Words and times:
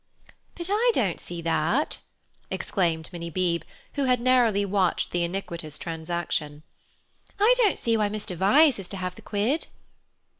"But 0.55 0.65
I 0.67 0.91
don't 0.95 1.19
see 1.19 1.43
that!" 1.43 1.99
exclaimed 2.49 3.11
Minnie 3.13 3.29
Beebe 3.29 3.67
who 3.93 4.05
had 4.05 4.19
narrowly 4.19 4.65
watched 4.65 5.11
the 5.11 5.23
iniquitous 5.23 5.77
transaction. 5.77 6.63
"I 7.39 7.53
don't 7.59 7.77
see 7.77 7.95
why 7.97 8.09
Mr. 8.09 8.35
Vyse 8.35 8.79
is 8.79 8.87
to 8.87 8.97
have 8.97 9.13
the 9.13 9.21
quid." 9.21 9.67